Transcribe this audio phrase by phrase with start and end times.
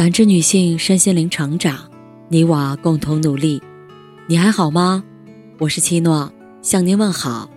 [0.00, 1.78] 感知女性身心灵成长，
[2.30, 3.62] 你我共同努力。
[4.26, 5.04] 你还好吗？
[5.58, 7.50] 我是七诺，向您问好。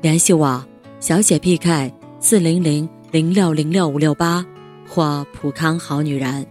[0.00, 0.66] 联系我，
[0.98, 4.44] 小写 PK 四零零零六零六五六八
[4.88, 6.44] 或普康好女人。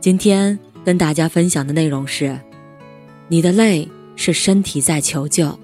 [0.00, 2.38] 今天跟大家分享的内容是：
[3.26, 5.58] 你的累是身体在求救。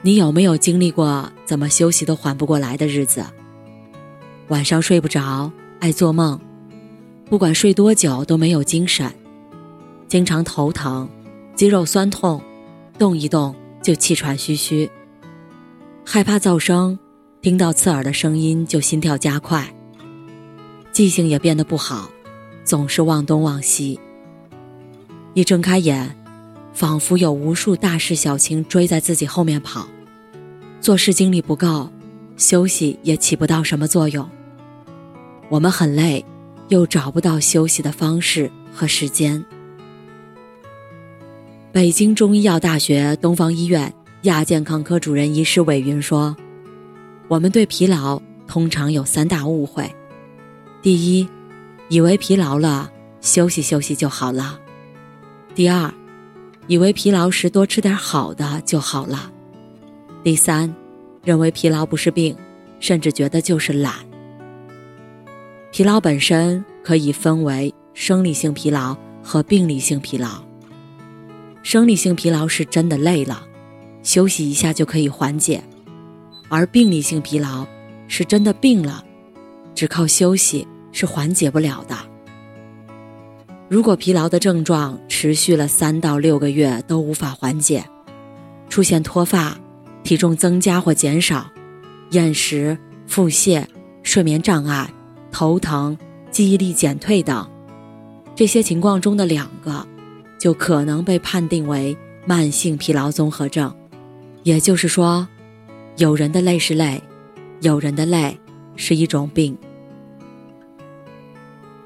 [0.00, 3.22] 你有没有经历过怎么休息都缓不过来的日子？
[4.48, 5.52] 晚上睡不着，
[5.86, 6.40] 爱做梦，
[7.30, 9.08] 不管睡多久都没有精神，
[10.08, 11.08] 经常头疼，
[11.54, 12.42] 肌肉酸痛，
[12.98, 13.54] 动一动
[13.84, 14.90] 就气喘吁吁，
[16.04, 16.98] 害怕噪声，
[17.40, 19.72] 听到刺耳的声音就心跳加快，
[20.90, 22.10] 记性也变得不好，
[22.64, 24.00] 总是忘东忘西。
[25.34, 26.16] 一睁开眼，
[26.74, 29.86] 仿佛有无数大事小情追在自己后面跑，
[30.80, 31.88] 做事精力不够，
[32.36, 34.28] 休息也起不到什么作用。
[35.48, 36.24] 我们很累，
[36.68, 39.44] 又找不到休息的方式和时间。
[41.70, 46.36] 北京中医药大学东方医院亚健康科主任医师韦云说
[47.28, 49.88] ：“我们对疲劳通常有三大误会：
[50.82, 51.28] 第一，
[51.88, 54.58] 以为疲劳了休息休息就好了；
[55.54, 55.92] 第二，
[56.66, 59.30] 以为疲劳时多吃点好的就好了；
[60.24, 60.74] 第三，
[61.22, 62.36] 认为疲劳不是病，
[62.80, 63.94] 甚至觉得就是懒。”
[65.76, 70.42] 疲劳本身可以分为生理性疲劳和病理性疲劳。
[71.62, 73.46] 生理性疲劳是真的累了，
[74.02, 75.58] 休息一下就可以缓解；
[76.48, 77.66] 而病理性疲劳
[78.08, 79.04] 是真的病了，
[79.74, 81.94] 只靠休息是缓解不了的。
[83.68, 87.84] 如果疲劳的症状持续了三到六个月都无法缓解，
[88.70, 89.54] 出现脱发、
[90.02, 91.46] 体重增加或减少、
[92.12, 93.62] 厌食、腹泻、
[94.02, 94.90] 睡眠障碍。
[95.38, 95.94] 头疼、
[96.30, 97.46] 记忆力减退等，
[98.34, 99.86] 这些情况中的两个，
[100.38, 101.94] 就可能被判定为
[102.24, 103.70] 慢性疲劳综合症。
[104.44, 105.28] 也就是说，
[105.98, 107.02] 有人的累是累，
[107.60, 108.40] 有人的累
[108.76, 109.54] 是一种病。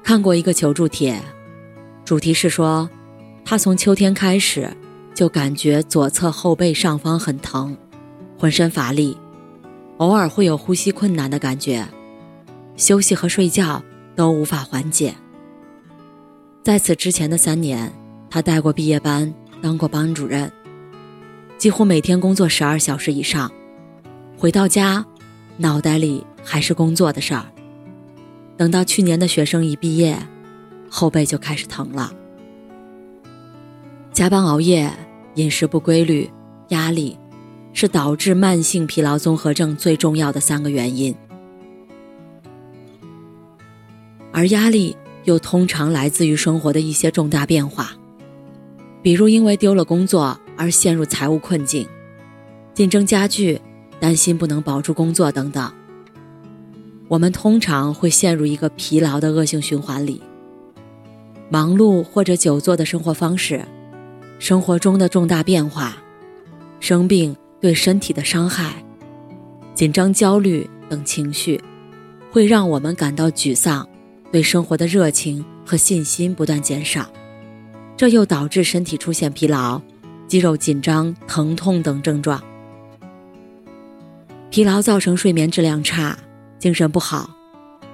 [0.01, 1.21] 看过一个求助帖，
[2.05, 2.89] 主题是说，
[3.43, 4.69] 他从秋天开始
[5.13, 7.75] 就感觉左侧后背上方很疼，
[8.39, 9.17] 浑身乏力，
[9.97, 11.85] 偶尔会有呼吸困难的感觉。
[12.75, 13.83] 休息和睡觉
[14.15, 15.13] 都无法缓解。
[16.63, 17.91] 在此之前的三年，
[18.29, 20.51] 他带过毕业班，当过班主任，
[21.57, 23.51] 几乎每天工作十二小时以上。
[24.37, 25.05] 回到家，
[25.57, 27.45] 脑袋里还是工作的事儿。
[28.57, 30.17] 等到去年的学生一毕业，
[30.89, 32.11] 后背就开始疼了。
[34.11, 34.91] 加班熬夜、
[35.35, 36.29] 饮食不规律、
[36.69, 37.17] 压力，
[37.73, 41.15] 是导致慢性疲劳综合症最重要的三个原因。
[44.31, 47.91] 而压力又通常来自于生活的一些重大变化，
[49.01, 51.87] 比如因为丢了工作而陷入财务困境，
[52.73, 53.59] 竞争加剧，
[53.99, 55.71] 担心不能保住工作等等。
[57.07, 60.21] 我们通常会陷入一个疲劳的恶性循环里。
[61.49, 63.65] 忙碌或者久坐的生活方式，
[64.39, 65.97] 生活中的重大变化，
[66.79, 68.81] 生病对身体的伤害，
[69.73, 71.61] 紧张、焦虑等情绪，
[72.31, 73.85] 会让我们感到沮丧。
[74.31, 77.05] 对生活的热情和信心不断减少，
[77.97, 79.81] 这又导致身体出现疲劳、
[80.27, 82.41] 肌肉紧张、疼痛等症状。
[84.49, 86.17] 疲劳造成睡眠质量差、
[86.59, 87.29] 精神不好，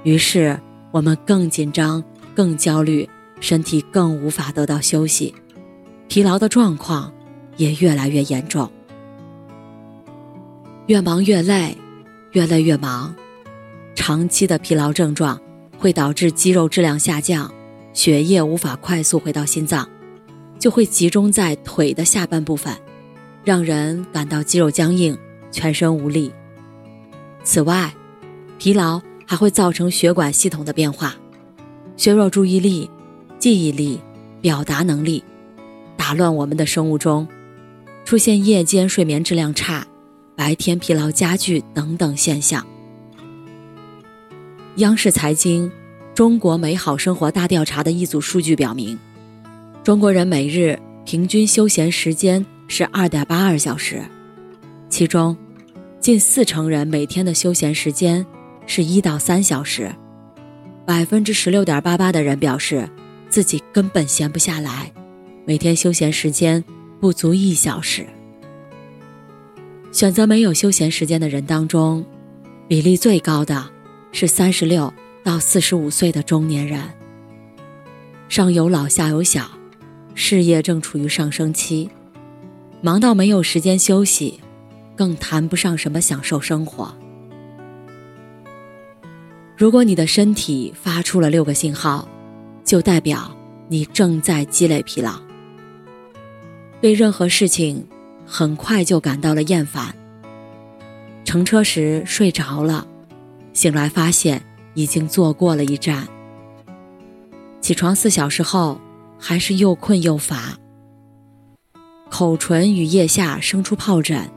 [0.04, 0.60] 于是
[0.92, 2.04] 我们更紧张、
[2.36, 3.10] 更焦虑，
[3.40, 5.34] 身体更无法得到休息，
[6.08, 7.12] 疲劳的状况
[7.58, 8.72] 也越来越严重。
[10.86, 11.78] 越忙越累，
[12.32, 13.14] 越累越忙，
[13.94, 15.40] 长期的疲劳症状。
[15.78, 17.54] 会导致肌肉质量下降，
[17.94, 19.88] 血液无法快速回到心脏，
[20.60, 22.76] 就会集中在腿的下半部分，
[23.44, 25.18] 让人感到肌肉僵硬、
[25.52, 26.32] 全身无力。
[27.44, 27.94] 此外，
[28.58, 31.16] 疲劳还会造成血管系统的变化，
[31.96, 32.90] 削弱注意力、
[33.40, 34.02] 记忆力、
[34.42, 35.24] 表达能力，
[35.96, 37.28] 打乱我们的生物钟，
[38.04, 39.86] 出现夜间睡眠质量差、
[40.36, 42.66] 白天疲劳加剧等等现象。
[44.78, 45.68] 央视财经
[46.14, 48.96] 《中国美好生活大调查》的一组数据表明，
[49.84, 54.00] 中国人每日平均休闲时间是二点八二小时，
[54.88, 55.36] 其中
[56.00, 58.24] 近四成人每天的休闲时间
[58.68, 59.92] 是一到三小时，
[60.86, 62.88] 百分之十六点八八的人表示
[63.30, 64.92] 自己根本闲不下来，
[65.44, 66.64] 每天休闲时间
[67.00, 68.06] 不足一小时。
[69.92, 72.06] 选择没有休闲时间的人当中，
[72.68, 73.76] 比例最高的。
[74.20, 74.92] 是三十六
[75.24, 76.82] 到四十五岁的中年人，
[78.28, 79.48] 上有老下有小，
[80.16, 81.88] 事业正处于上升期，
[82.82, 84.40] 忙到没有时间休息，
[84.96, 86.92] 更谈不上什么享受生活。
[89.56, 92.10] 如果你的身体发出了六个信号，
[92.64, 93.32] 就代表
[93.68, 95.14] 你正在积累疲劳，
[96.82, 97.86] 对任何事情
[98.26, 99.94] 很快就感到了厌烦。
[101.24, 102.88] 乘车时睡着了，
[103.58, 104.40] 醒来发现
[104.76, 106.08] 已经坐过了一站。
[107.60, 108.80] 起床四小时后
[109.18, 110.56] 还是又困又乏。
[112.08, 114.30] 口唇与腋下生出疱疹，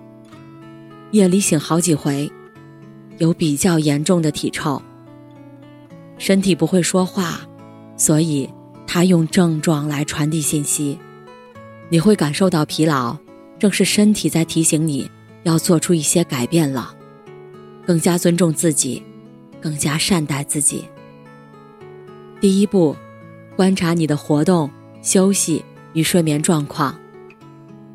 [1.10, 2.32] 夜里醒好几回，
[3.18, 4.80] 有比较严重的体臭。
[6.16, 7.42] 身体不会说话，
[7.98, 8.48] 所以
[8.86, 10.98] 他用症状来传递信息。
[11.90, 13.14] 你会感受到疲劳，
[13.58, 15.10] 正是身体在提醒你
[15.42, 16.94] 要做出一些改变了，
[17.86, 19.02] 更加尊重自己，
[19.60, 20.84] 更加善待自己。
[22.40, 22.96] 第一步，
[23.56, 24.70] 观察你的活动、
[25.02, 26.98] 休息与睡眠状况，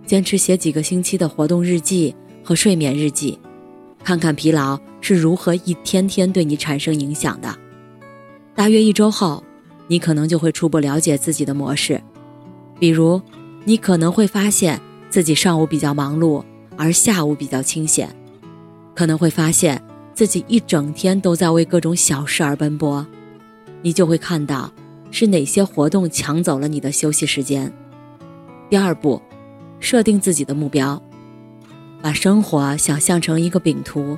[0.05, 3.39] 坚持写几个星期的活动日记和睡眠日记，
[4.03, 7.55] 看看疲劳是如何一天天对你产生影响的。
[8.53, 9.43] 大约一周后，
[9.87, 12.01] 你可能就会初步了解自己的模式，
[12.79, 13.19] 比如，
[13.63, 14.79] 你可能会发现
[15.09, 16.43] 自己上午比较忙碌，
[16.77, 18.07] 而下午比较清闲；
[18.93, 19.81] 可能会发现
[20.15, 23.05] 自己一整天都在为各种小事而奔波，
[23.81, 24.71] 你就会看到
[25.11, 27.71] 是哪些活动抢走了你的休息时间。
[28.69, 29.21] 第二步，
[29.81, 30.99] 设定自己的目标，
[32.01, 34.17] 把生活想象成一个饼图，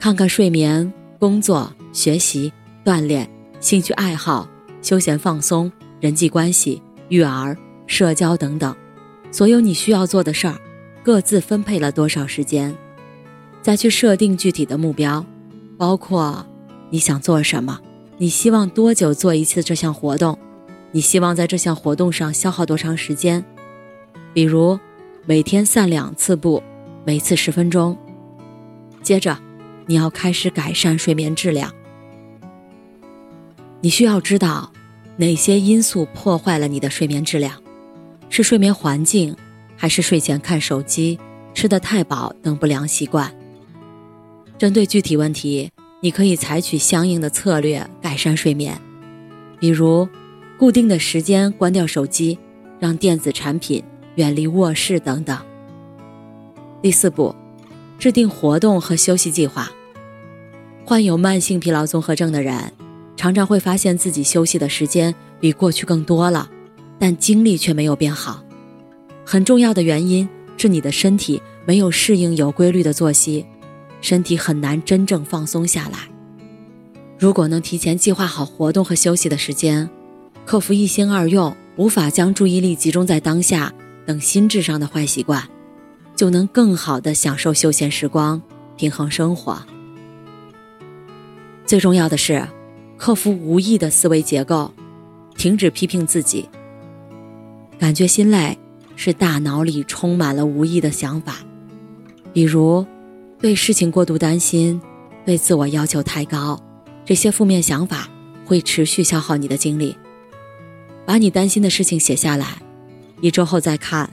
[0.00, 2.50] 看看睡眠、工作、学习、
[2.84, 3.28] 锻炼。
[3.60, 4.48] 兴趣爱好、
[4.80, 5.70] 休闲放松、
[6.00, 7.56] 人际关系、育儿、
[7.86, 8.74] 社交等等，
[9.30, 10.58] 所有你需要做的事儿，
[11.04, 12.76] 各自分配了多少时间，
[13.62, 15.24] 再去设定具体的目标，
[15.78, 16.44] 包括
[16.90, 17.80] 你想做什么，
[18.18, 20.36] 你希望多久做一次这项活动，
[20.90, 23.44] 你希望在这项活动上消耗多长时间，
[24.34, 24.78] 比如
[25.24, 26.62] 每天散两次步，
[27.04, 27.96] 每次十分钟。
[29.00, 29.38] 接着，
[29.86, 31.72] 你要开始改善睡眠质量。
[33.80, 34.72] 你需要知道，
[35.16, 37.54] 哪些因素破坏了你的睡眠质量？
[38.28, 39.36] 是睡眠环境，
[39.76, 41.18] 还是睡前看手机、
[41.54, 43.32] 吃得太饱等不良习惯？
[44.62, 48.80] 针对具体问题，你可以采取相应的策略改善睡眠，
[49.58, 50.08] 比如
[50.56, 52.38] 固定的时间关掉手机，
[52.78, 53.82] 让电子产品
[54.14, 55.36] 远离卧室等等。
[56.80, 57.34] 第四步，
[57.98, 59.68] 制定活动和休息计划。
[60.84, 62.72] 患有慢性疲劳综合症的人。
[63.16, 66.48] 常常会发现自己休息的时间比过去更多了，
[67.00, 68.44] 但精力却没有变好。
[69.26, 73.44] 很重要的原因是你的身体没有适应有规律的作息，
[74.02, 76.00] 身体很难真正放松下来。
[77.18, 79.88] 如果能提前计划好活动和休息的时间，
[80.44, 83.72] 克服一心二用、无法将注意力集中在当下
[84.04, 85.48] 等心智上的坏习惯，
[86.14, 88.42] 就能更好的享受休闲时光，
[88.76, 89.62] 平衡生活。
[91.64, 92.46] 最重要的是。
[92.98, 94.72] 克服无意的思维结构，
[95.34, 96.48] 停止批评自己。
[97.76, 98.56] 感觉心累
[98.94, 101.38] 是大脑里充满了无意的想法，
[102.32, 102.86] 比如
[103.42, 104.80] 对事情过度担心、
[105.26, 106.56] 对自我要求太高，
[107.04, 108.08] 这些负面想法
[108.46, 109.96] 会持续消耗你的精力。
[111.04, 112.62] 把你担心的事情写下来，
[113.20, 114.08] 一周后再看，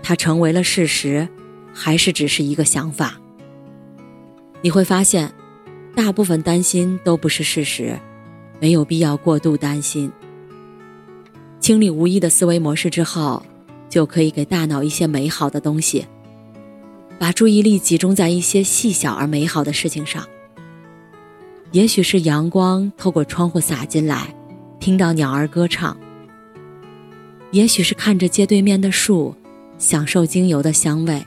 [0.00, 1.28] 它成为了事实，
[1.74, 3.20] 还是只是一个想法？
[4.62, 5.30] 你会发现。
[5.96, 7.98] 大部分担心都不是事实，
[8.60, 10.12] 没有必要过度担心。
[11.58, 13.42] 清理无意的思维模式之后，
[13.88, 16.06] 就可以给大脑一些美好的东西，
[17.18, 20.26] 把注意力集中在一些细小而美好的事情上。
[21.72, 24.34] 也许是阳光透过窗户洒进来，
[24.78, 25.96] 听到鸟儿歌唱；
[27.50, 29.34] 也许是看着街对面的树，
[29.78, 31.20] 享受精油的香味；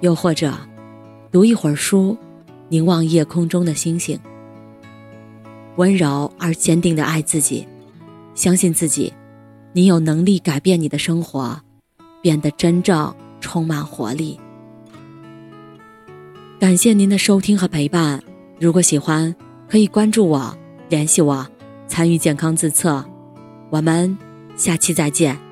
[0.00, 0.54] 又或者，
[1.32, 2.16] 读一会儿书。
[2.72, 4.16] 凝望夜空中的星星，
[5.74, 7.66] 温柔而坚定的爱自己，
[8.32, 9.12] 相信自己，
[9.72, 11.60] 你有能力改变你的生活，
[12.22, 14.38] 变得真正充满活力。
[16.60, 18.22] 感谢您的收听和陪伴，
[18.58, 19.34] 如果喜欢，
[19.66, 20.54] 可以关注我，
[20.90, 21.46] 联系我，
[21.88, 23.02] 参与健康自测。
[23.70, 24.14] 我们
[24.56, 25.49] 下期再见。